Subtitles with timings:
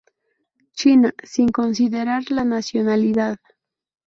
[0.71, 3.37] China, sin considerar la nacionalidad.